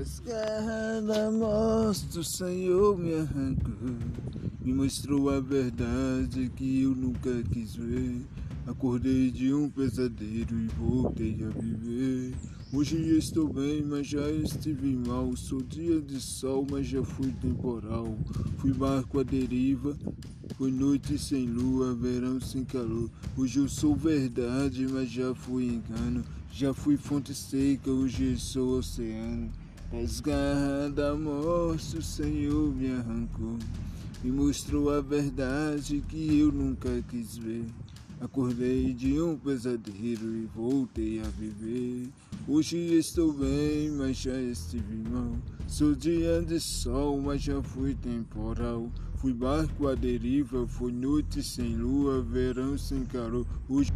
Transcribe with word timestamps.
As 0.00 0.18
garras 0.20 1.04
da 1.04 1.30
morte 1.30 2.18
o 2.18 2.24
Senhor 2.24 2.96
me 2.96 3.12
arrancou 3.12 3.98
Me 4.64 4.72
mostrou 4.72 5.28
a 5.28 5.40
verdade 5.40 6.50
que 6.56 6.84
eu 6.84 6.94
nunca 6.94 7.42
quis 7.52 7.76
ver 7.76 8.22
Acordei 8.66 9.30
de 9.30 9.52
um 9.52 9.68
pesadelo 9.68 10.58
e 10.58 10.68
voltei 10.68 11.44
a 11.44 11.50
viver 11.50 12.34
Hoje 12.72 12.96
estou 13.18 13.52
bem, 13.52 13.82
mas 13.82 14.06
já 14.06 14.26
estive 14.30 14.96
mal 15.06 15.36
Sou 15.36 15.60
dia 15.60 16.00
de 16.00 16.18
sol, 16.18 16.66
mas 16.70 16.86
já 16.86 17.04
fui 17.04 17.30
temporal 17.32 18.16
Fui 18.56 18.72
barco 18.72 19.20
à 19.20 19.22
deriva 19.22 19.94
foi 20.56 20.70
noite 20.70 21.16
sem 21.16 21.46
lua, 21.46 21.94
verão 21.94 22.38
sem 22.38 22.64
calor. 22.64 23.08
Hoje 23.34 23.60
eu 23.60 23.68
sou 23.68 23.94
verdade, 23.94 24.86
mas 24.90 25.08
já 25.08 25.34
fui 25.34 25.64
engano. 25.64 26.22
Já 26.52 26.74
fui 26.74 26.98
fonte 26.98 27.32
seca, 27.32 27.90
hoje 27.90 28.36
sou 28.36 28.78
oceano. 28.78 29.50
Das 29.90 30.20
garras 30.20 30.92
da 30.94 31.16
morte 31.16 31.98
o 31.98 32.02
Senhor 32.02 32.72
me 32.72 32.92
arrancou. 32.92 33.58
Me 34.22 34.30
mostrou 34.30 34.88
a 34.88 35.00
verdade 35.00 36.00
que 36.08 36.38
eu 36.38 36.52
nunca 36.52 37.02
quis 37.08 37.36
ver. 37.36 37.64
Acordei 38.20 38.94
de 38.94 39.20
um 39.20 39.36
pesadelo 39.36 40.36
e 40.36 40.48
voltei 40.54 41.18
a 41.18 41.24
viver. 41.24 42.08
Hoje 42.46 42.76
estou 42.76 43.32
bem, 43.32 43.90
mas 43.90 44.18
já 44.18 44.40
estive 44.40 45.02
mal. 45.10 45.32
Sou 45.66 45.92
dia 45.96 46.40
de 46.40 46.60
sol, 46.60 47.20
mas 47.20 47.42
já 47.42 47.60
fui 47.60 47.94
temporal. 47.94 48.88
Fui 49.16 49.32
barco 49.32 49.88
à 49.88 49.96
deriva, 49.96 50.68
foi 50.68 50.92
noite 50.92 51.42
sem 51.42 51.74
lua, 51.74 52.22
verão 52.22 52.78
sem 52.78 53.04
calor. 53.06 53.44
Hoje 53.68 53.90